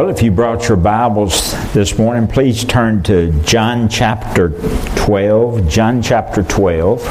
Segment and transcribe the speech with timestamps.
[0.00, 4.48] Well, if you brought your Bibles this morning, please turn to John chapter
[4.96, 5.68] 12.
[5.68, 7.02] John chapter 12.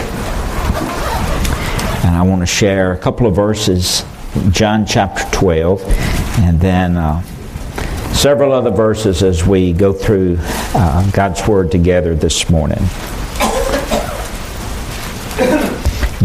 [2.04, 4.04] And I want to share a couple of verses,
[4.50, 5.84] John chapter 12,
[6.40, 7.22] and then uh,
[8.12, 12.84] several other verses as we go through uh, God's Word together this morning.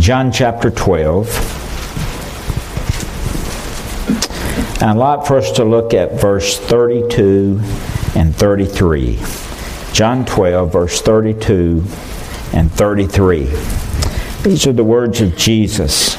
[0.00, 1.53] John chapter 12.
[4.84, 7.58] I'd like for us to look at verse 32
[8.14, 9.18] and 33.
[9.94, 11.82] John 12, verse 32
[12.52, 13.44] and 33.
[14.42, 16.16] These are the words of Jesus.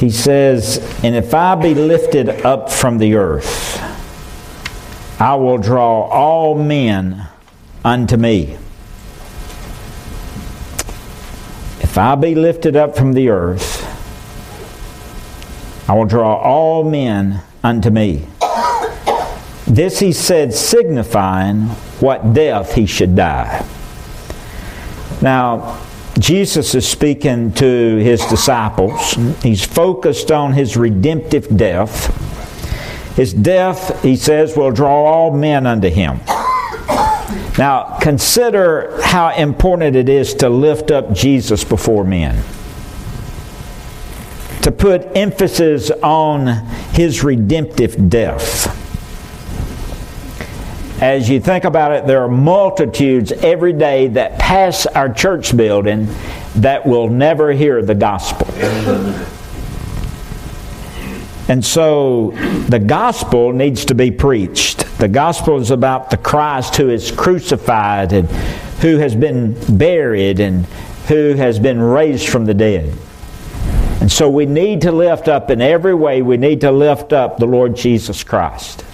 [0.00, 3.78] He says, And if I be lifted up from the earth,
[5.20, 7.28] I will draw all men
[7.84, 8.56] unto me.
[11.82, 13.77] If I be lifted up from the earth,
[15.88, 18.26] I will draw all men unto me.
[19.66, 21.62] This he said, signifying
[22.00, 23.66] what death he should die.
[25.22, 25.80] Now,
[26.18, 29.14] Jesus is speaking to his disciples.
[29.42, 32.14] He's focused on his redemptive death.
[33.16, 36.20] His death, he says, will draw all men unto him.
[37.56, 42.42] Now, consider how important it is to lift up Jesus before men
[44.68, 46.46] to put emphasis on
[46.92, 48.66] his redemptive death.
[51.00, 56.06] As you think about it, there are multitudes every day that pass our church building
[56.56, 58.46] that will never hear the gospel.
[61.48, 62.32] And so
[62.68, 64.80] the gospel needs to be preached.
[64.98, 68.28] The gospel is about the Christ who is crucified and
[68.82, 70.66] who has been buried and
[71.06, 72.94] who has been raised from the dead.
[74.00, 77.38] And so we need to lift up in every way, we need to lift up
[77.38, 78.84] the Lord Jesus Christ.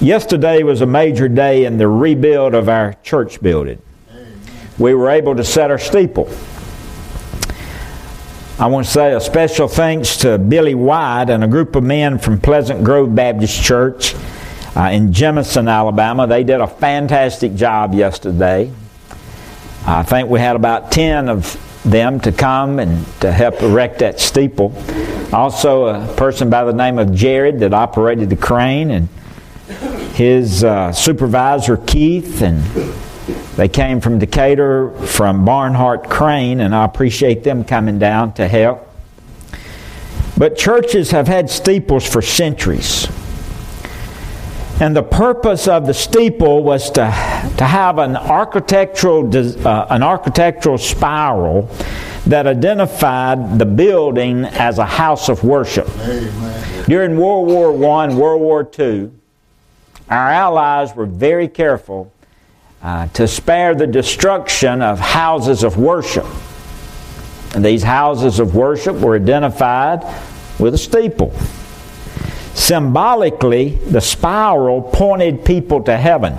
[0.00, 3.80] Yesterday was a major day in the rebuild of our church building.
[4.78, 6.28] We were able to set our steeple.
[8.56, 12.18] I want to say a special thanks to Billy White and a group of men
[12.18, 14.14] from Pleasant Grove Baptist Church
[14.76, 16.28] uh, in Jemison, Alabama.
[16.28, 18.70] They did a fantastic job yesterday.
[19.86, 24.18] I think we had about 10 of them to come and to help erect that
[24.18, 24.74] steeple.
[25.32, 29.08] Also, a person by the name of Jared that operated the crane, and
[30.14, 32.62] his uh, supervisor Keith, and
[33.56, 38.88] they came from Decatur from Barnhart Crane, and I appreciate them coming down to help.
[40.36, 43.08] But churches have had steeples for centuries.
[44.80, 47.02] And the purpose of the steeple was to,
[47.58, 49.30] to have an architectural,
[49.66, 51.70] uh, an architectural spiral
[52.26, 55.88] that identified the building as a house of worship.
[56.00, 56.84] Amen.
[56.86, 59.10] During World War I, World War II,
[60.08, 62.12] our allies were very careful
[62.82, 66.26] uh, to spare the destruction of houses of worship.
[67.54, 70.02] And these houses of worship were identified
[70.58, 71.32] with a steeple.
[72.54, 76.34] Symbolically, the spiral pointed people to heaven.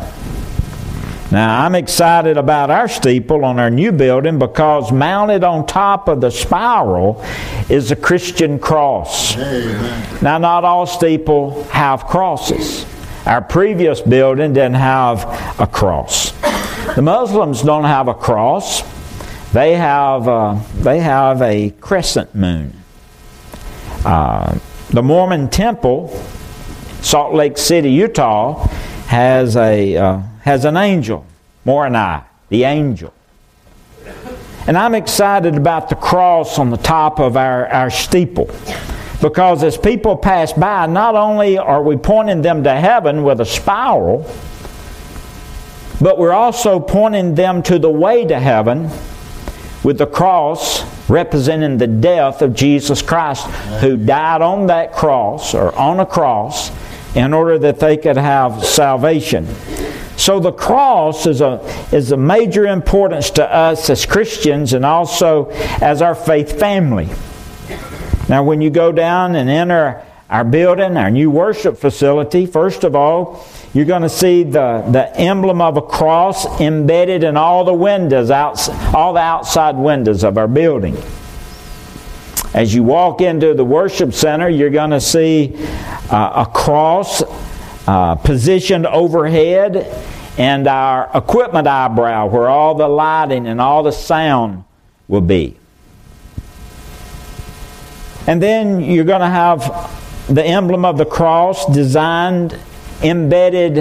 [1.32, 6.22] Now, I'm excited about our steeple on our new building because mounted on top of
[6.22, 7.24] the spiral
[7.68, 9.36] is a Christian cross.
[9.36, 10.24] Amen.
[10.24, 12.86] Now, not all steeples have crosses.
[13.26, 15.24] Our previous building didn't have
[15.60, 16.32] a cross.
[16.96, 18.84] The Muslims don't have a cross.
[19.52, 22.74] They have, uh, they have a crescent moon.
[24.06, 24.60] Uh,
[24.90, 26.10] the Mormon Temple,
[27.02, 28.68] Salt Lake City, Utah,
[29.08, 31.26] has a uh, has an angel,
[31.66, 33.14] Moroni, the angel.
[34.68, 38.50] And I'm excited about the cross on the top of our, our steeple.
[39.22, 43.46] Because as people pass by, not only are we pointing them to heaven with a
[43.46, 44.30] spiral,
[46.02, 48.90] but we're also pointing them to the way to heaven
[49.84, 50.75] with the cross
[51.08, 53.46] representing the death of Jesus Christ,
[53.82, 56.72] who died on that cross or on a cross
[57.16, 59.48] in order that they could have salvation.
[60.18, 61.60] So the cross is a,
[61.92, 65.50] is a major importance to us as Christians and also
[65.82, 67.10] as our faith family.
[68.28, 72.96] Now, when you go down and enter our building, our new worship facility, first of
[72.96, 77.74] all, you're going to see the, the emblem of a cross embedded in all the
[77.74, 80.98] windows, out, all the outside windows of our building.
[82.54, 85.56] As you walk into the worship center, you're going to see
[86.10, 87.22] uh, a cross
[87.86, 89.76] uh, positioned overhead
[90.38, 94.64] and our equipment eyebrow where all the lighting and all the sound
[95.10, 95.58] will be.
[98.26, 102.58] And then you're going to have the emblem of the cross designed,
[103.06, 103.78] embedded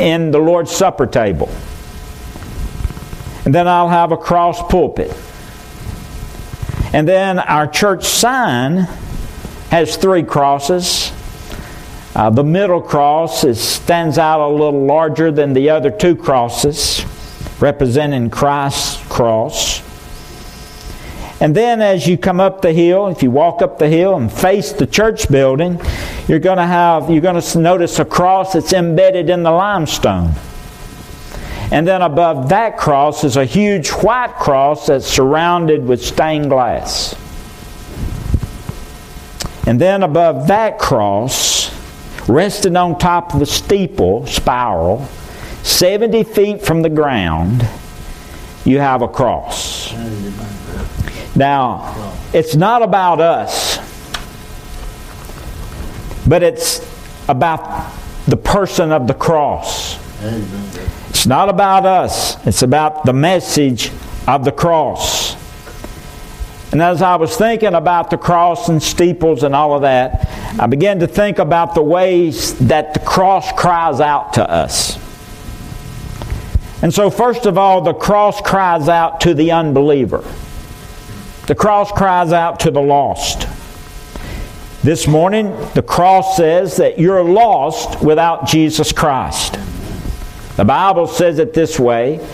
[0.00, 1.48] in the Lord's Supper table.
[3.44, 5.10] And then I'll have a cross pulpit.
[6.92, 8.86] And then our church sign
[9.70, 11.12] has three crosses.
[12.14, 17.04] Uh, the middle cross is, stands out a little larger than the other two crosses,
[17.60, 19.82] representing Christ's cross.
[21.40, 24.32] And then as you come up the hill, if you walk up the hill and
[24.32, 25.80] face the church building,
[26.28, 30.32] you're going to have you're going to notice a cross that's embedded in the limestone.
[31.70, 37.14] And then above that cross is a huge white cross that's surrounded with stained glass.
[39.66, 41.70] And then above that cross,
[42.26, 45.06] resting on top of a steeple spiral,
[45.62, 47.68] 70 feet from the ground,
[48.64, 49.92] you have a cross.
[51.36, 53.67] Now, it's not about us,
[56.28, 56.80] but it's
[57.28, 57.92] about
[58.26, 59.98] the person of the cross.
[61.08, 63.90] It's not about us, it's about the message
[64.26, 65.36] of the cross.
[66.70, 70.28] And as I was thinking about the cross and steeples and all of that,
[70.60, 74.98] I began to think about the ways that the cross cries out to us.
[76.82, 80.24] And so, first of all, the cross cries out to the unbeliever.
[81.46, 83.37] The cross cries out to the lost.
[84.88, 89.58] This morning, the cross says that you're lost without Jesus Christ.
[90.56, 92.26] The Bible says it this way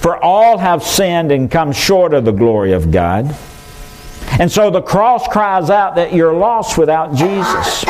[0.00, 3.34] For all have sinned and come short of the glory of God.
[4.38, 7.86] And so the cross cries out that you're lost without Jesus.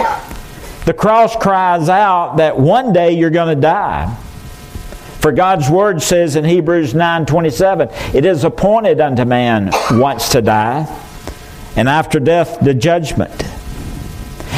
[0.85, 4.15] The cross cries out that one day you're going to die.
[5.19, 10.87] For God's word says in Hebrews 9:27, it is appointed unto man once to die,
[11.75, 13.45] and after death the judgment.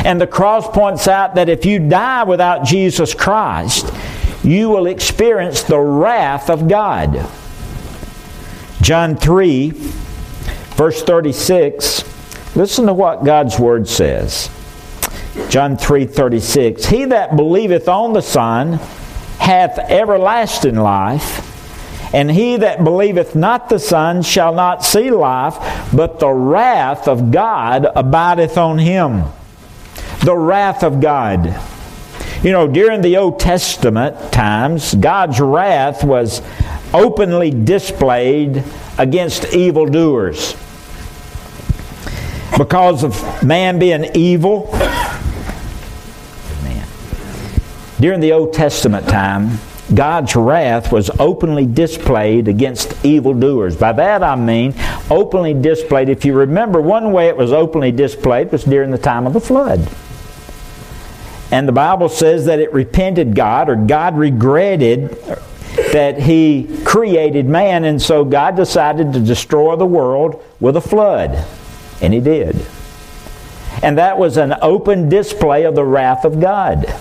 [0.06, 3.92] And the cross points out that if you die without Jesus Christ,
[4.44, 7.28] you will experience the wrath of God.
[8.80, 9.72] John 3
[10.76, 12.04] verse 36,
[12.54, 14.48] listen to what God's word says.
[15.48, 18.74] John 3:36 He that believeth on the Son
[19.38, 25.56] hath everlasting life, and he that believeth not the Son shall not see life,
[25.92, 29.24] but the wrath of God abideth on him.
[30.26, 31.56] The wrath of God.
[32.42, 36.42] You know, during the Old Testament times, God's wrath was
[36.92, 38.64] openly displayed
[38.98, 40.56] against evildoers.
[42.58, 44.68] Because of man being evil,
[48.00, 49.58] During the Old Testament time,
[49.94, 53.76] God's wrath was openly displayed against evildoers.
[53.76, 54.74] By that I mean
[55.08, 56.08] openly displayed.
[56.08, 59.40] If you remember, one way it was openly displayed was during the time of the
[59.40, 59.88] flood.
[61.50, 65.10] And the Bible says that it repented God, or God regretted
[65.92, 71.46] that He created man, and so God decided to destroy the world with a flood.
[72.00, 72.66] And He did.
[73.82, 76.92] And that was an open display of the wrath of God.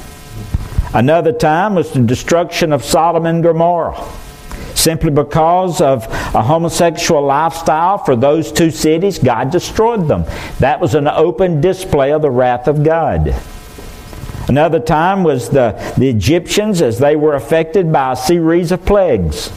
[0.93, 4.07] Another time was the destruction of Sodom and Gomorrah.
[4.75, 6.05] Simply because of
[6.35, 10.25] a homosexual lifestyle for those two cities, God destroyed them.
[10.59, 13.33] That was an open display of the wrath of God.
[14.47, 19.51] Another time was the, the Egyptians as they were affected by a series of plagues.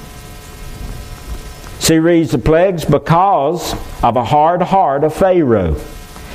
[1.78, 5.74] Series of plagues because of a hard heart of Pharaoh.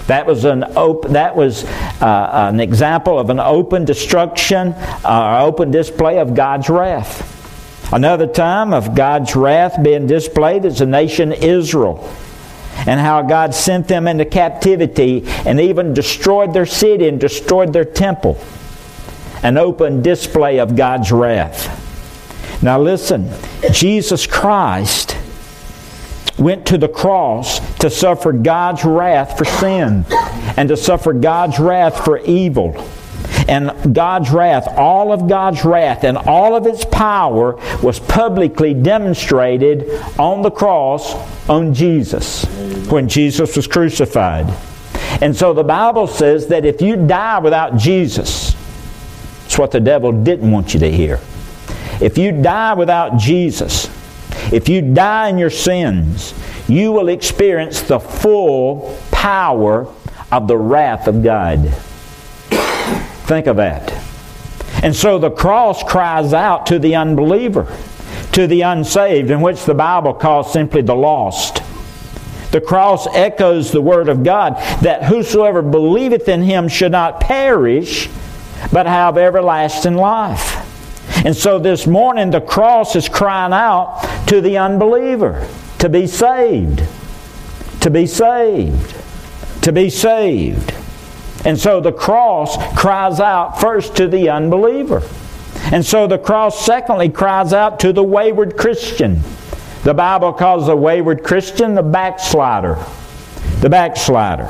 [0.08, 4.74] That was an op- that was uh, an example of an open destruction,
[5.06, 7.30] uh, open display of God's wrath.
[7.94, 12.10] Another time of God's wrath being displayed is the nation Israel
[12.86, 17.86] and how God sent them into captivity and even destroyed their city and destroyed their
[17.86, 18.38] temple.
[19.42, 21.80] An open display of God's wrath.
[22.64, 23.30] Now listen,
[23.72, 25.18] Jesus Christ
[26.38, 30.06] went to the cross to suffer God's wrath for sin
[30.58, 32.74] and to suffer God's wrath for evil.
[33.48, 39.90] And God's wrath, all of God's wrath and all of its power was publicly demonstrated
[40.18, 41.14] on the cross
[41.50, 42.46] on Jesus
[42.90, 44.48] when Jesus was crucified.
[45.22, 48.56] And so the Bible says that if you die without Jesus,
[49.46, 51.20] it's what the devil didn't want you to hear.
[52.02, 53.90] If you die without Jesus,
[54.52, 56.34] if you die in your sins,
[56.68, 59.88] you will experience the full power
[60.32, 61.72] of the wrath of God.
[63.26, 63.92] Think of that.
[64.84, 67.74] And so the cross cries out to the unbeliever,
[68.34, 71.62] to the unsaved, in which the Bible calls simply the lost.
[72.52, 78.10] The cross echoes the word of God that whosoever believeth in him should not perish,
[78.72, 80.60] but have everlasting life.
[81.26, 85.48] And so this morning, the cross is crying out to the unbeliever
[85.80, 86.84] to be saved,
[87.80, 88.96] to be saved,
[89.64, 90.74] to be saved.
[91.46, 95.02] And so the cross cries out first to the unbeliever.
[95.72, 99.22] And so the cross, secondly, cries out to the wayward Christian.
[99.84, 102.84] The Bible calls the wayward Christian the backslider.
[103.60, 104.48] The backslider.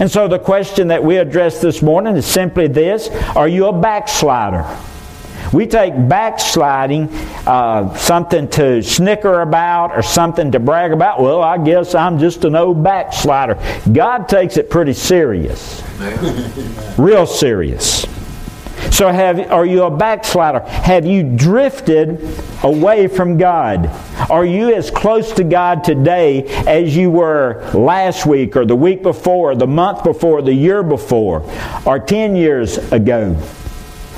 [0.00, 3.72] And so the question that we address this morning is simply this Are you a
[3.72, 4.64] backslider?
[5.52, 7.08] We take backsliding
[7.46, 11.20] uh, something to snicker about or something to brag about.
[11.20, 13.56] Well, I guess I'm just an old backslider.
[13.92, 15.82] God takes it pretty serious.
[16.98, 18.06] Real serious.
[18.90, 20.60] So, have, are you a backslider?
[20.60, 22.20] Have you drifted
[22.62, 23.86] away from God?
[24.30, 29.02] Are you as close to God today as you were last week, or the week
[29.02, 31.48] before, or the month before, the year before,
[31.84, 33.36] or 10 years ago?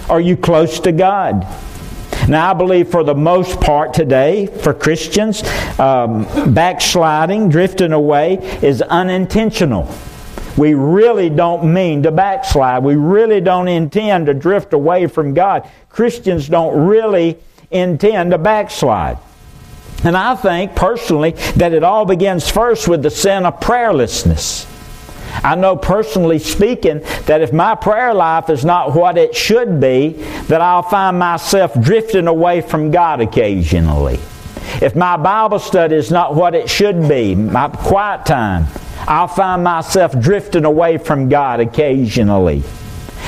[0.09, 1.47] Are you close to God?
[2.29, 5.43] Now, I believe for the most part today, for Christians,
[5.79, 9.89] um, backsliding, drifting away, is unintentional.
[10.57, 12.83] We really don't mean to backslide.
[12.83, 15.69] We really don't intend to drift away from God.
[15.89, 17.37] Christians don't really
[17.71, 19.19] intend to backslide.
[20.05, 24.73] And I think personally that it all begins first with the sin of prayerlessness.
[25.43, 30.11] I know personally speaking that if my prayer life is not what it should be,
[30.49, 34.19] that I'll find myself drifting away from God occasionally.
[34.81, 38.67] If my Bible study is not what it should be, my quiet time,
[39.07, 42.63] I'll find myself drifting away from God occasionally.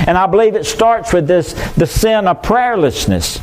[0.07, 3.43] And I believe it starts with this the sin of prayerlessness.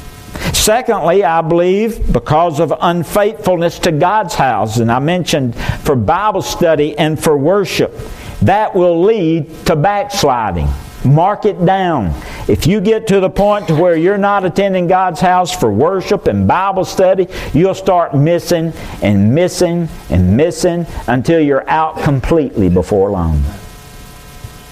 [0.54, 6.98] Secondly, I believe because of unfaithfulness to God's house, and I mentioned for Bible study
[6.98, 7.94] and for worship,
[8.42, 10.68] that will lead to backsliding.
[11.06, 12.14] Mark it down.
[12.48, 16.28] If you get to the point to where you're not attending God's house for worship
[16.28, 23.12] and Bible study, you'll start missing and missing and missing until you're out completely before
[23.12, 23.44] long.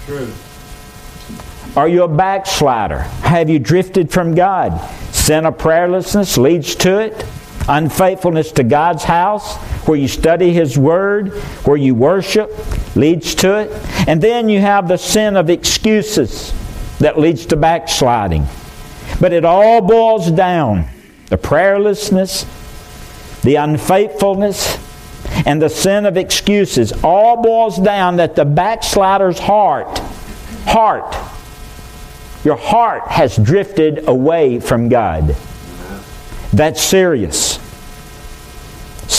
[0.06, 0.32] True.
[1.76, 3.00] Are you a backslider?
[3.00, 4.80] Have you drifted from God?
[5.12, 7.26] Sin of prayerlessness leads to it.
[7.68, 9.56] Unfaithfulness to God's house,
[9.88, 11.34] where you study His Word,
[11.66, 12.52] where you worship,
[12.96, 13.72] leads to it.
[14.08, 16.54] And then you have the sin of excuses
[17.00, 18.46] that leads to backsliding.
[19.20, 20.88] But it all boils down
[21.28, 22.46] the prayerlessness,
[23.42, 24.78] the unfaithfulness,
[25.46, 30.00] and the sin of excuses all boils down that the backslider's heart,
[30.66, 31.16] heart,
[32.44, 35.36] your heart has drifted away from God.
[36.52, 37.53] That's serious.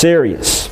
[0.05, 0.69] Serious.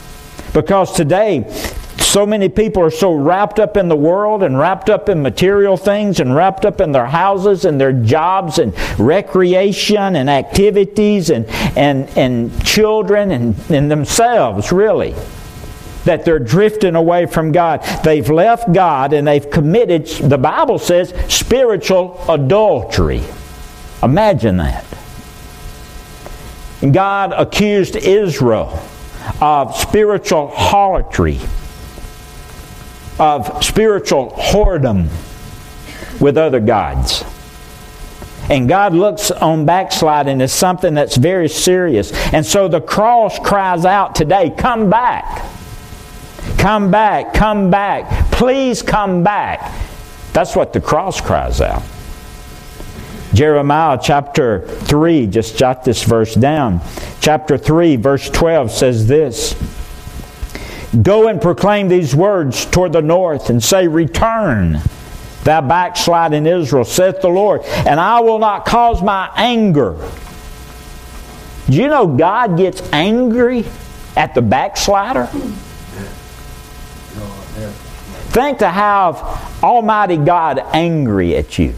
[0.53, 1.51] Because today,
[1.97, 5.79] so many people are so wrapped up in the world and wrapped up in material
[5.79, 11.47] things and wrapped up in their houses and their jobs and recreation and activities and,
[11.79, 15.15] and, and children and, and themselves, really,
[16.05, 17.83] that they're drifting away from God.
[18.05, 23.23] They've left God and they've committed, the Bible says, spiritual adultery.
[24.03, 24.85] Imagine that.
[26.83, 28.79] And God accused Israel
[29.41, 31.39] of spiritual harlotry,
[33.19, 35.09] of spiritual whoredom
[36.21, 37.25] with other gods.
[38.51, 42.13] And God looks on backsliding as something that's very serious.
[42.33, 45.49] And so the cross cries out today come back.
[46.59, 47.35] Come back.
[47.35, 48.31] Come back.
[48.33, 49.73] Please come back.
[50.33, 51.83] That's what the cross cries out.
[53.35, 56.81] Jeremiah chapter 3, just jot this verse down.
[57.21, 59.55] Chapter 3, verse 12 says this
[61.01, 64.81] Go and proclaim these words toward the north and say, Return,
[65.45, 69.97] thou backsliding Israel, saith the Lord, and I will not cause my anger.
[71.67, 73.65] Do you know God gets angry
[74.15, 75.27] at the backslider?
[78.33, 79.17] Think to have
[79.63, 81.75] Almighty God angry at you.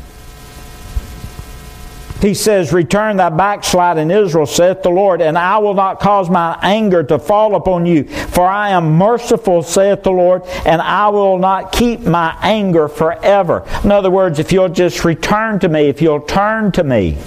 [2.25, 6.59] He says, Return thy backsliding Israel, saith the Lord, and I will not cause my
[6.63, 8.05] anger to fall upon you.
[8.05, 13.63] For I am merciful, saith the Lord, and I will not keep my anger forever.
[13.85, 17.19] In other words, if you'll just return to me, if you'll turn to me,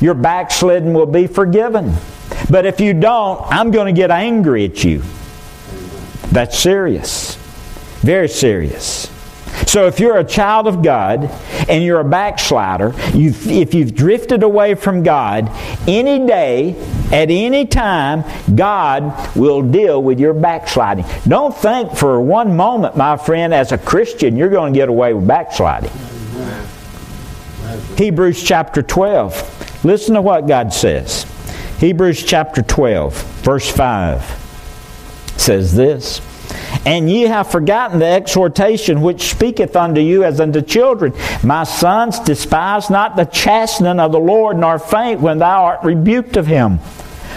[0.00, 1.92] your backsliding will be forgiven.
[2.48, 5.02] But if you don't, I'm going to get angry at you.
[6.32, 7.34] That's serious.
[8.00, 9.13] Very serious.
[9.66, 11.24] So if you're a child of God
[11.68, 15.50] and you're a backslider, you've, if you've drifted away from God,
[15.88, 16.76] any day,
[17.14, 18.24] At any time,
[18.56, 21.04] God will deal with your backsliding.
[21.28, 25.14] Don't think for one moment, my friend, as a Christian, you're going to get away
[25.14, 25.92] with backsliding.
[27.96, 29.84] Hebrews chapter 12.
[29.84, 31.24] Listen to what God says.
[31.78, 34.22] Hebrews chapter 12, verse 5
[35.36, 36.20] says this.
[36.86, 41.14] And ye have forgotten the exhortation which speaketh unto you as unto children.
[41.42, 46.36] My sons, despise not the chastening of the Lord, nor faint when thou art rebuked
[46.36, 46.78] of him.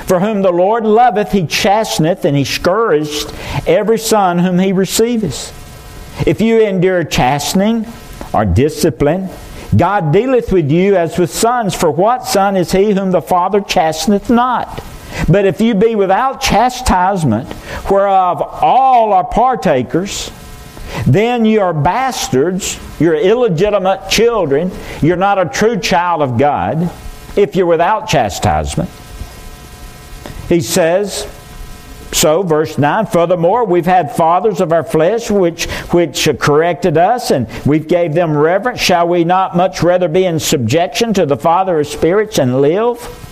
[0.05, 5.53] For whom the Lord loveth, he chasteneth, and he scourgeth every son whom he receiveth.
[6.27, 7.85] If you endure chastening
[8.33, 9.29] or discipline,
[9.75, 13.61] God dealeth with you as with sons, for what son is he whom the Father
[13.61, 14.83] chasteneth not?
[15.27, 17.51] But if you be without chastisement,
[17.89, 20.31] whereof all are partakers,
[21.05, 26.89] then you are bastards, you're illegitimate children, you're not a true child of God
[27.35, 28.89] if you're without chastisement.
[30.47, 31.27] He says,
[32.13, 37.47] so, verse 9, furthermore, we've had fathers of our flesh which, which corrected us, and
[37.65, 38.79] we've gave them reverence.
[38.79, 43.26] Shall we not much rather be in subjection to the Father of spirits and live?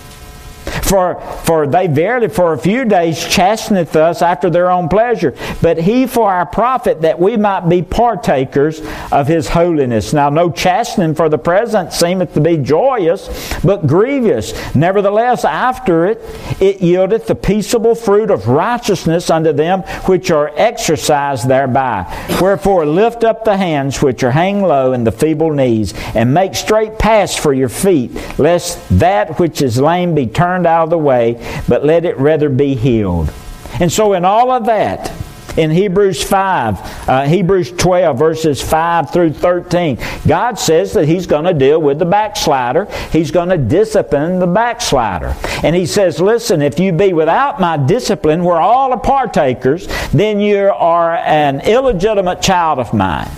[0.86, 5.78] For, for they verily for a few days chasteneth us after their own pleasure, but
[5.78, 10.12] he for our profit that we might be partakers of his holiness.
[10.12, 14.52] Now no chastening for the present seemeth to be joyous, but grievous.
[14.76, 16.18] Nevertheless, after it,
[16.60, 22.06] it yieldeth the peaceable fruit of righteousness unto them which are exercised thereby.
[22.40, 26.54] Wherefore lift up the hands which are hang low and the feeble knees, and make
[26.54, 30.90] straight paths for your feet, lest that which is lame be turned out out of
[30.90, 31.34] the way,
[31.68, 33.32] but let it rather be healed.
[33.80, 35.12] And so, in all of that,
[35.56, 41.44] in Hebrews 5, uh, Hebrews 12, verses 5 through 13, God says that He's going
[41.44, 42.86] to deal with the backslider.
[43.10, 45.34] He's going to discipline the backslider.
[45.62, 50.70] And He says, listen, if you be without my discipline, we're all partakers, then you
[50.74, 53.30] are an illegitimate child of mine.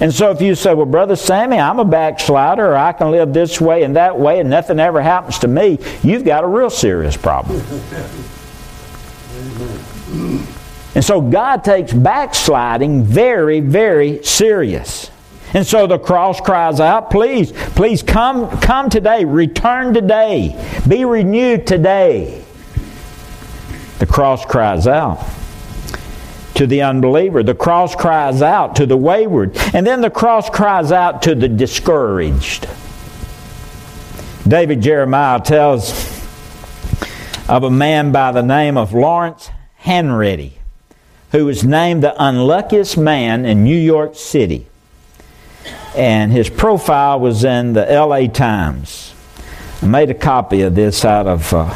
[0.00, 3.32] And so if you say, well, Brother Sammy, I'm a backslider, or I can live
[3.32, 6.70] this way and that way, and nothing ever happens to me, you've got a real
[6.70, 7.62] serious problem.
[10.94, 15.10] And so God takes backsliding very, very serious.
[15.54, 21.66] And so the cross cries out, please, please come, come today, return today, be renewed
[21.66, 22.44] today.
[23.98, 25.24] The cross cries out
[26.56, 27.42] to the unbeliever.
[27.42, 29.56] The cross cries out to the wayward.
[29.72, 32.68] And then the cross cries out to the discouraged.
[34.46, 36.14] David Jeremiah tells
[37.48, 39.50] of a man by the name of Lawrence
[39.82, 40.52] Hanratty,
[41.32, 44.66] who was named the unluckiest man in New York City.
[45.96, 49.14] And his profile was in the LA Times.
[49.82, 51.74] I made a copy of this out of uh,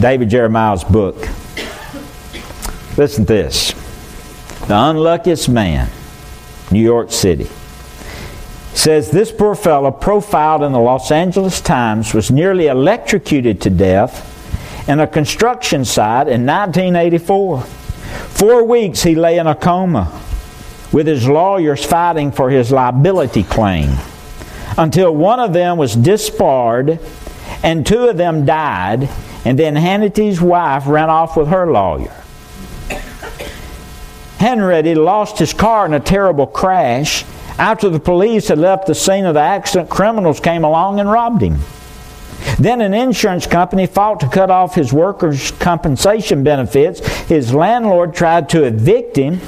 [0.00, 1.16] David Jeremiah's book.
[2.96, 3.72] Listen to this.
[4.66, 5.88] The unluckiest man,
[6.70, 7.48] New York City,
[8.74, 14.26] says this poor fellow, profiled in the Los Angeles Times, was nearly electrocuted to death
[14.88, 17.62] in a construction site in 1984.
[17.62, 20.20] Four weeks he lay in a coma
[20.92, 23.96] with his lawyers fighting for his liability claim
[24.76, 26.98] until one of them was disbarred
[27.62, 29.08] and two of them died,
[29.44, 32.19] and then Hanratty's wife ran off with her lawyer.
[34.40, 37.26] Hanratty lost his car in a terrible crash.
[37.58, 41.42] After the police had left the scene of the accident, criminals came along and robbed
[41.42, 41.58] him.
[42.58, 47.06] Then an insurance company fought to cut off his workers' compensation benefits.
[47.26, 49.40] His landlord tried to evict him.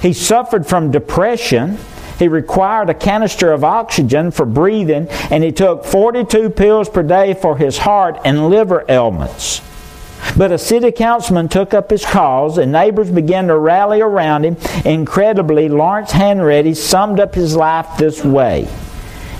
[0.00, 1.78] He suffered from depression.
[2.20, 7.34] He required a canister of oxygen for breathing, and he took 42 pills per day
[7.34, 9.60] for his heart and liver ailments.
[10.36, 14.56] But a city councilman took up his cause, and neighbors began to rally around him.
[14.84, 18.68] Incredibly, Lawrence Hanratty summed up his life this way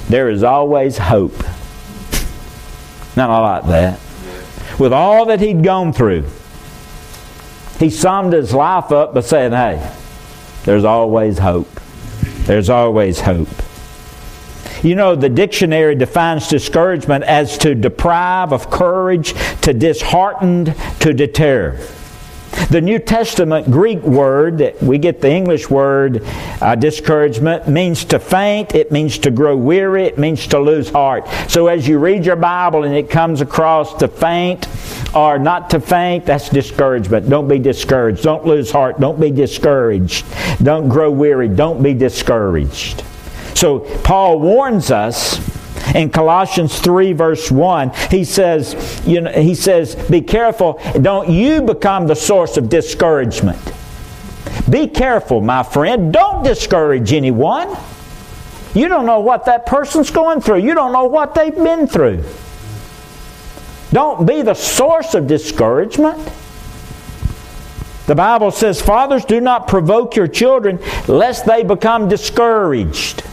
[0.09, 1.39] There is always hope.
[3.17, 4.01] Not I like that.
[4.79, 6.25] With all that he'd gone through,
[7.79, 9.91] he summed his life up by saying, Hey,
[10.65, 11.69] there's always hope.
[12.45, 13.49] There's always hope.
[14.83, 21.79] You know, the dictionary defines discouragement as to deprive of courage, to disheartened, to deter.
[22.71, 26.23] The New Testament Greek word that we get the English word
[26.61, 31.29] uh, discouragement means to faint, it means to grow weary, it means to lose heart.
[31.49, 34.67] So as you read your Bible and it comes across to faint
[35.15, 37.29] or not to faint, that's discouragement.
[37.29, 38.23] Don't be discouraged.
[38.23, 38.99] Don't lose heart.
[38.99, 40.25] Don't be discouraged.
[40.63, 41.49] Don't grow weary.
[41.49, 43.05] Don't be discouraged.
[43.61, 45.39] So Paul warns us
[45.95, 51.61] In Colossians 3 verse 1, he says, you know, he says, be careful, don't you
[51.61, 53.59] become the source of discouragement.
[54.71, 56.11] Be careful, my friend.
[56.11, 57.77] Don't discourage anyone.
[58.73, 60.61] You don't know what that person's going through.
[60.61, 62.25] You don't know what they've been through.
[63.93, 66.19] Don't be the source of discouragement.
[68.07, 73.25] The Bible says, Fathers, do not provoke your children lest they become discouraged.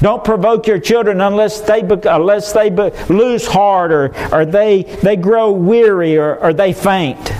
[0.00, 2.70] Don't provoke your children unless they, unless they
[3.08, 7.32] lose heart or, or they, they grow weary or, or they faint.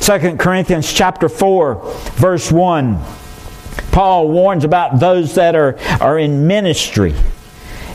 [0.00, 1.80] 2 Corinthians chapter 4,
[2.14, 2.98] verse 1.
[3.92, 7.14] Paul warns about those that are, are in ministry.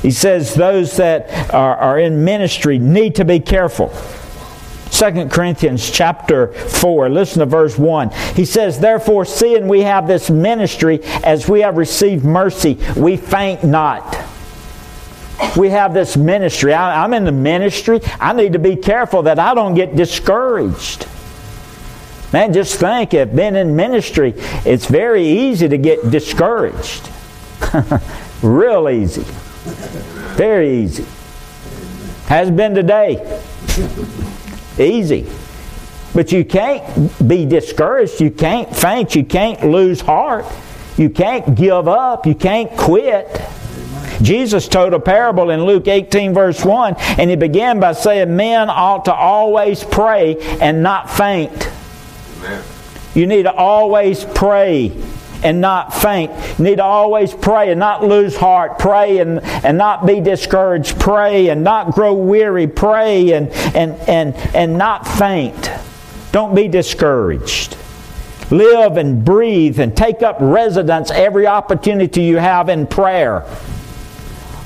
[0.02, 3.92] He says those that are, are in ministry need to be careful.
[4.92, 8.10] 2 Corinthians chapter 4, listen to verse 1.
[8.36, 13.64] He says, Therefore, seeing we have this ministry, as we have received mercy, we faint
[13.64, 14.18] not.
[15.56, 16.74] We have this ministry.
[16.74, 18.00] I, I'm in the ministry.
[18.20, 21.08] I need to be careful that I don't get discouraged.
[22.34, 24.34] Man, just think if being in ministry,
[24.66, 27.10] it's very easy to get discouraged.
[28.42, 29.24] Real easy.
[30.36, 31.06] Very easy.
[32.28, 33.42] Has been today.
[34.80, 35.26] Easy.
[36.14, 38.22] But you can't be discouraged.
[38.22, 39.16] You can't faint.
[39.16, 40.46] You can't lose heart.
[40.98, 42.26] You can't give up.
[42.26, 43.42] You can't quit.
[44.22, 48.68] Jesus told a parable in Luke 18, verse 1, and he began by saying, Men
[48.70, 51.70] ought to always pray and not faint.
[53.14, 54.92] You need to always pray
[55.44, 56.32] and not faint.
[56.58, 58.80] You need to always pray and not lose heart.
[58.80, 61.00] Pray and, and not be discouraged.
[61.00, 62.68] Pray and not grow weary.
[62.68, 65.70] Pray and, and, and, and not faint.
[66.32, 67.78] Don't be discouraged.
[68.50, 73.44] Live and breathe and take up residence every opportunity you have in prayer.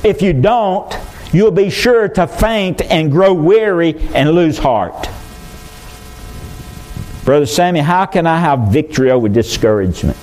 [0.04, 0.96] If you don't,
[1.32, 5.10] you'll be sure to faint and grow weary and lose heart.
[7.24, 10.18] Brother Sammy, how can I have victory over discouragement?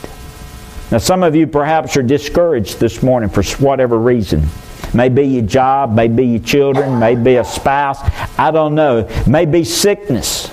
[0.90, 4.46] Now, some of you perhaps are discouraged this morning for whatever reason.
[4.94, 7.98] Maybe your job, maybe your children, maybe a spouse.
[8.38, 9.07] I don't know.
[9.27, 10.51] Maybe sickness.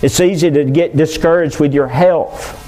[0.00, 2.64] It's easy to get discouraged with your health.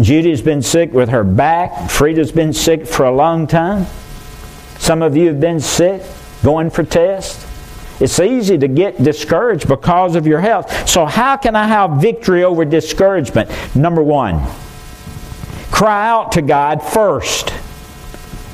[0.00, 1.90] Judy's been sick with her back.
[1.90, 3.86] Frida's been sick for a long time.
[4.78, 6.02] Some of you have been sick,
[6.42, 7.46] going for tests.
[8.00, 10.88] It's easy to get discouraged because of your health.
[10.88, 13.50] So, how can I have victory over discouragement?
[13.76, 14.42] Number one,
[15.80, 17.54] cry out to God first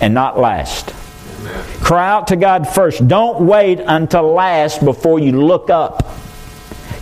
[0.01, 0.95] and not last.
[1.41, 1.65] Amen.
[1.81, 3.09] Cry out to God first.
[3.09, 6.07] Don't wait until last before you look up.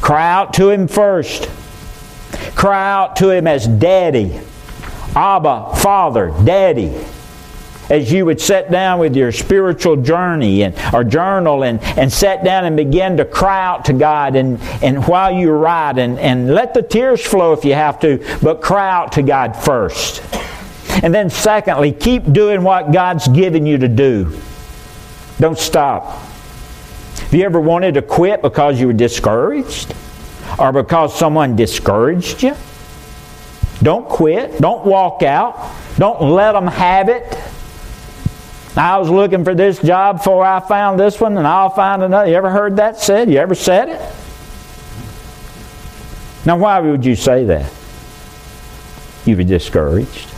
[0.00, 1.50] Cry out to Him first.
[2.54, 4.40] Cry out to Him as Daddy,
[5.14, 7.04] Abba, Father, Daddy
[7.90, 12.42] as you would sit down with your spiritual journey and or journal and, and sit
[12.44, 16.54] down and begin to cry out to God and, and while you write and, and
[16.54, 20.22] let the tears flow if you have to, but cry out to God first.
[21.02, 24.38] And then secondly, keep doing what God's given you to do.
[25.38, 26.20] Don't stop.
[27.18, 29.94] Have you ever wanted to quit because you were discouraged?
[30.58, 32.54] Or because someone discouraged you?
[33.82, 34.60] Don't quit.
[34.60, 35.74] Don't walk out.
[35.98, 37.36] Don't let them have it.
[38.76, 42.28] I was looking for this job before I found this one, and I'll find another.
[42.28, 43.30] You ever heard that said?
[43.30, 44.00] You ever said it?
[46.44, 47.72] Now, why would you say that?
[49.24, 50.28] You were discouraged.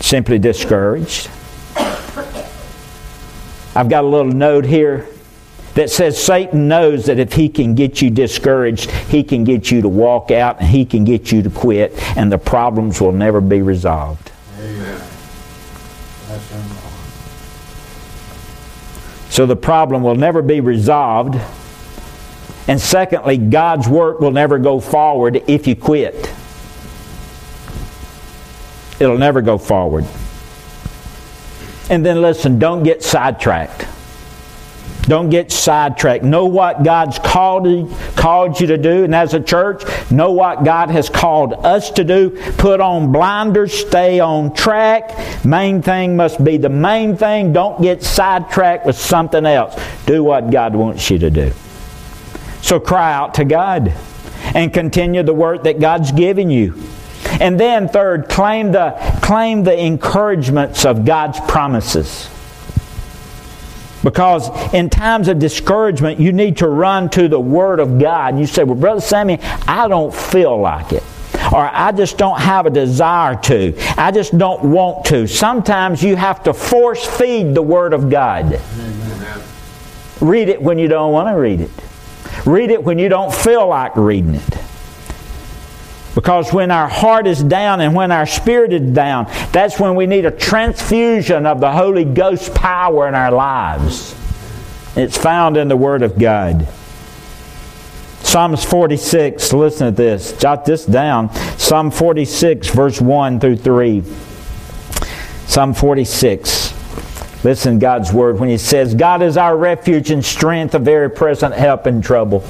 [0.00, 1.30] Simply discouraged.
[3.74, 5.06] I've got a little note here
[5.74, 9.82] that says Satan knows that if he can get you discouraged, he can get you
[9.82, 13.40] to walk out and he can get you to quit, and the problems will never
[13.40, 14.32] be resolved.
[19.36, 21.38] So the problem will never be resolved.
[22.68, 26.32] And secondly, God's work will never go forward if you quit.
[28.98, 30.06] It'll never go forward.
[31.90, 33.86] And then listen, don't get sidetracked.
[35.06, 36.24] Don't get sidetracked.
[36.24, 37.66] Know what God's called
[38.16, 39.04] called you to do.
[39.04, 42.30] And as a church, know what God has called us to do.
[42.58, 43.72] Put on blinders.
[43.72, 45.44] Stay on track.
[45.44, 47.52] Main thing must be the main thing.
[47.52, 49.80] Don't get sidetracked with something else.
[50.06, 51.52] Do what God wants you to do.
[52.62, 53.94] So cry out to God
[54.54, 56.74] and continue the work that God's given you.
[57.40, 62.28] And then third, claim the, claim the encouragements of God's promises.
[64.06, 68.38] Because in times of discouragement, you need to run to the Word of God.
[68.38, 71.02] You say, Well, Brother Sammy, I don't feel like it.
[71.52, 73.74] or I just don't have a desire to.
[74.00, 75.26] I just don't want to.
[75.26, 78.44] Sometimes you have to force feed the Word of God.
[78.44, 79.42] Amen.
[80.20, 81.70] Read it when you don't want to read it.
[82.46, 84.58] Read it when you don't feel like reading it.
[86.16, 90.06] Because when our heart is down and when our spirit is down, that's when we
[90.06, 94.16] need a transfusion of the Holy Ghost power in our lives.
[94.96, 96.66] It's found in the Word of God.
[98.22, 100.34] Psalms 46, listen to this.
[100.38, 101.34] Jot this down.
[101.58, 104.02] Psalm 46, verse 1 through 3.
[105.44, 107.44] Psalm 46.
[107.44, 111.54] Listen God's word when He says, God is our refuge and strength, a very present
[111.54, 112.42] help in trouble.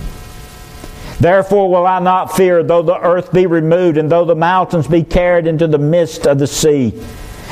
[1.20, 5.02] Therefore will I not fear, though the earth be removed, and though the mountains be
[5.02, 6.92] carried into the midst of the sea.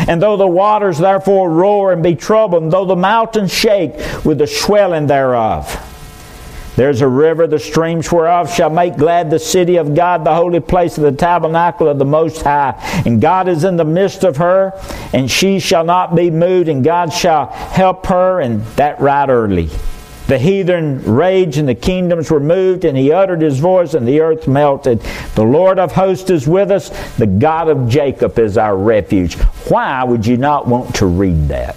[0.06, 4.38] And though the waters therefore roar and be troubled, and though the mountains shake with
[4.38, 5.80] the swelling thereof.
[6.76, 10.58] There's a river, the streams whereof shall make glad the city of God, the holy
[10.58, 12.74] place of the tabernacle of the Most High.
[13.06, 14.72] And God is in the midst of her,
[15.12, 19.70] and she shall not be moved, and God shall help her, and that right early.
[20.26, 24.20] The heathen raged and the kingdoms were moved, and he uttered his voice, and the
[24.20, 25.00] earth melted.
[25.34, 26.88] The Lord of hosts is with us.
[27.16, 29.34] The God of Jacob is our refuge.
[29.68, 31.76] Why would you not want to read that?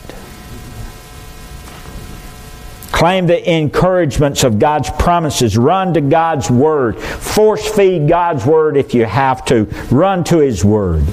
[2.93, 5.57] Claim the encouragements of God's promises.
[5.57, 6.97] Run to God's Word.
[6.97, 9.65] Force feed God's Word if you have to.
[9.91, 11.05] Run to His Word.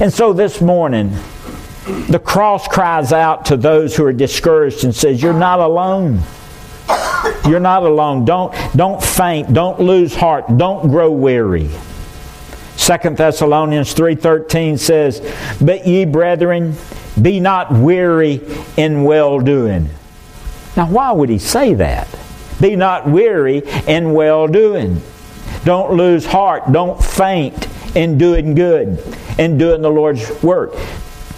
[0.00, 1.10] And so this morning,
[2.08, 6.22] the cross cries out to those who are discouraged and says, You're not alone.
[7.46, 8.24] You're not alone.
[8.24, 9.52] Don't, don't faint.
[9.52, 10.56] Don't lose heart.
[10.56, 11.70] Don't grow weary.
[12.76, 15.20] 2 Thessalonians 3.13 says,
[15.60, 16.74] But ye, brethren,
[17.20, 18.40] be not weary
[18.76, 19.88] in well-doing.
[20.76, 22.08] Now, why would he say that?
[22.60, 25.00] Be not weary in well-doing.
[25.64, 26.72] Don't lose heart.
[26.72, 29.02] Don't faint in doing good,
[29.38, 30.74] in doing the Lord's work.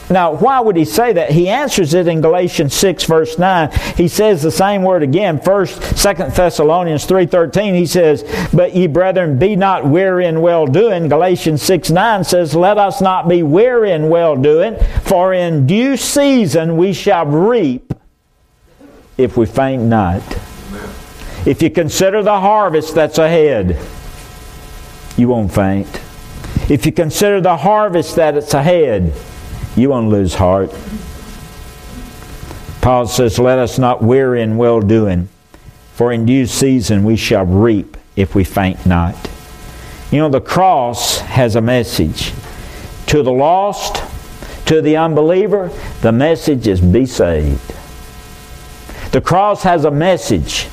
[0.08, 1.30] Now, why would he say that?
[1.30, 3.70] He answers it in Galatians 6, verse 9.
[3.96, 5.40] He says the same word again.
[5.40, 11.08] First, Second Thessalonians 3.13, he says, But ye brethren, be not weary in well-doing.
[11.08, 16.76] Galatians 6, 9 says, Let us not be weary in well-doing, for in due season
[16.76, 17.92] we shall reap
[19.18, 20.22] if we faint not.
[21.46, 23.78] If you consider the harvest that's ahead,
[25.16, 25.88] you won't faint.
[26.68, 29.12] If you consider the harvest that it's ahead,
[29.76, 30.70] you won't lose heart.
[32.80, 35.28] Paul says, Let us not weary in well doing,
[35.94, 39.14] for in due season we shall reap if we faint not.
[40.10, 42.32] You know, the cross has a message.
[43.08, 44.02] To the lost,
[44.66, 47.74] to the unbeliever, the message is be saved.
[49.12, 50.68] The cross has a message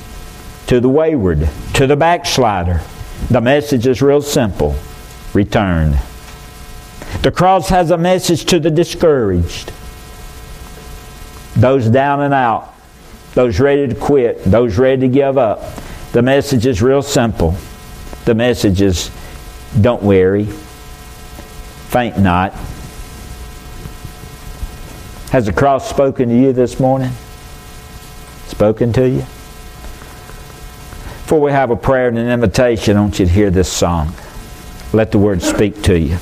[0.66, 2.80] to the wayward, to the backslider.
[3.28, 4.76] The message is real simple
[5.32, 5.98] return.
[7.24, 9.72] The cross has a message to the discouraged,
[11.56, 12.74] those down and out,
[13.32, 15.62] those ready to quit, those ready to give up.
[16.12, 17.56] The message is real simple.
[18.26, 19.10] The message is
[19.80, 22.52] don't weary, faint not.
[25.30, 27.12] Has the cross spoken to you this morning?
[28.48, 29.20] Spoken to you?
[31.22, 34.12] Before we have a prayer and an invitation, I want you to hear this song.
[34.92, 36.18] Let the word speak to you.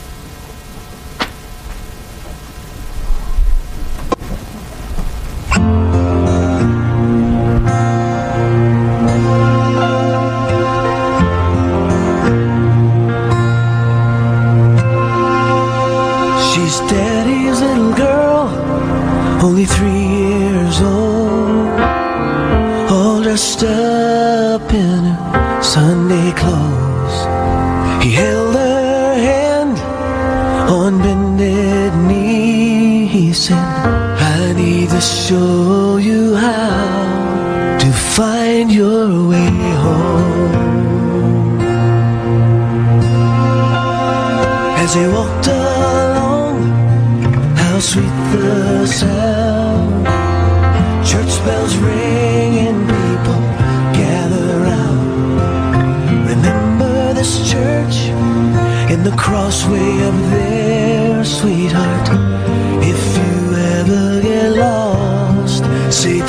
[25.83, 27.18] Sunday clothes.
[28.05, 29.77] He held her hand
[30.81, 33.07] on bended knee.
[33.16, 33.66] He said,
[34.37, 40.55] I need to show you how to find your way home.
[44.83, 46.57] As they walked along,
[47.62, 50.07] how sweet the sound.
[51.11, 52.41] Church bells ring.
[59.04, 62.08] the crossway of up there, sweetheart.
[62.82, 66.20] If you ever get lost, say,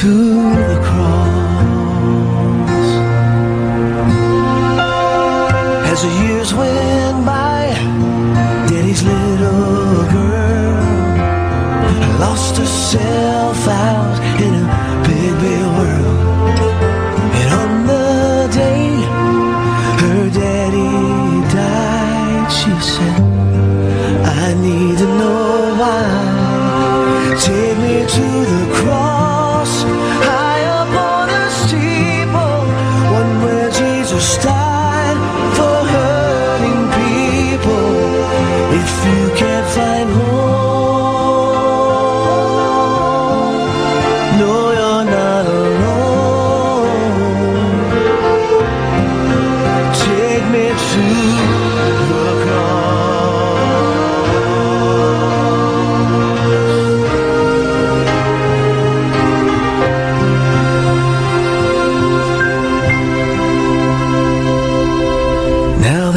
[0.00, 0.89] to the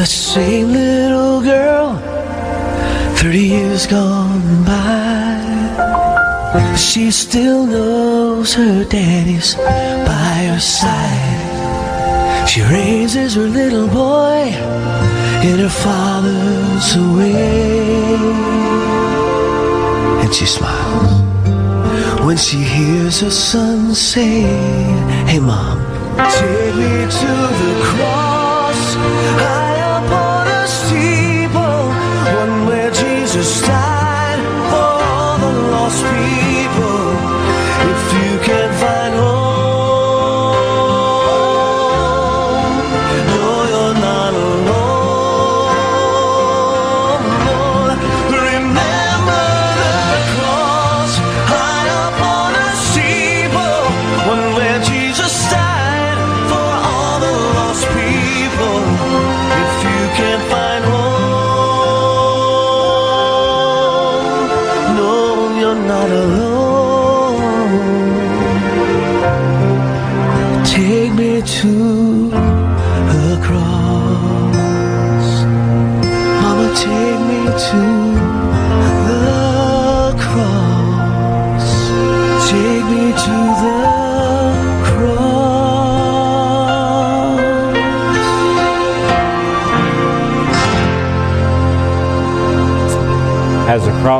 [0.04, 1.96] The same little girl,
[3.16, 12.46] 30 years gone by, she still knows her daddy's by her side.
[12.46, 14.52] She raises her little boy
[15.42, 18.16] in her father's way.
[20.20, 21.22] And she smiles
[22.26, 24.42] when she hears her son say,
[25.24, 25.78] Hey, mom,
[26.36, 28.96] take me to the cross,
[29.40, 29.73] high
[33.34, 34.38] Jesus died
[34.70, 36.53] for the lost people.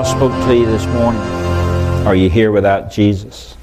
[0.04, 1.22] Cross spoke to you this morning?
[2.06, 3.56] Are you here without Jesus?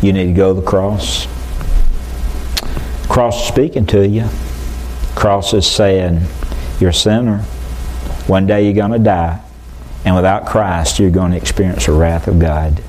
[0.00, 1.26] You need to go to the cross.
[3.10, 4.26] Cross is speaking to you.
[5.14, 6.22] Cross is saying,
[6.80, 7.40] You're a sinner.
[8.26, 9.38] One day you're going to die.
[10.06, 12.82] And without Christ, you're going to experience the wrath of God.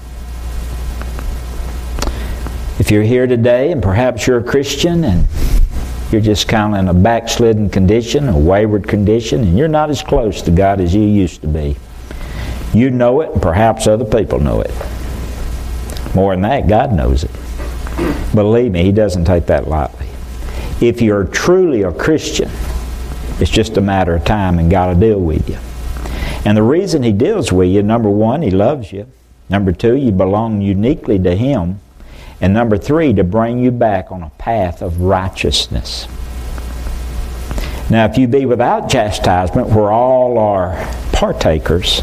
[2.79, 5.27] If you're here today and perhaps you're a Christian and
[6.09, 10.01] you're just kind of in a backslidden condition, a wayward condition, and you're not as
[10.01, 11.75] close to God as you used to be.
[12.73, 14.71] You know it, and perhaps other people know it.
[16.15, 17.31] More than that, God knows it.
[18.33, 20.07] Believe me, He doesn't take that lightly.
[20.79, 22.49] If you're truly a Christian,
[23.39, 25.57] it's just a matter of time and God will deal with you.
[26.45, 29.07] And the reason He deals with you, number one, He loves you.
[29.49, 31.79] Number two, you belong uniquely to Him.
[32.39, 36.07] And number three, to bring you back on a path of righteousness.
[37.89, 40.73] Now, if you be without chastisement, where all are
[41.11, 42.01] partakers,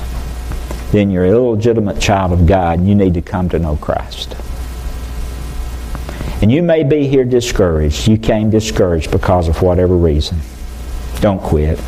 [0.93, 4.37] then you're an illegitimate child of God and you need to come to know Christ.
[6.41, 8.07] And you may be here discouraged.
[8.07, 10.39] You came discouraged because of whatever reason.
[11.21, 11.79] Don't quit.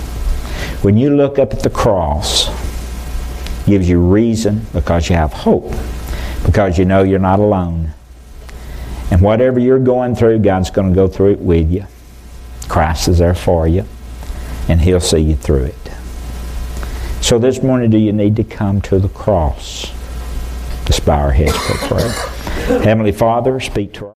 [0.82, 2.48] When you look up at the cross,
[3.66, 5.72] gives you reason because you have hope,
[6.44, 7.92] because you know you're not alone.
[9.10, 11.86] And whatever you're going through, God's going to go through it with you.
[12.68, 13.84] Christ is there for you,
[14.68, 15.79] and He'll see you through it.
[17.30, 19.92] So this morning, do you need to come to the cross?
[20.86, 22.10] Let's bow our heads for prayer.
[22.82, 24.08] Heavenly Father, speak to our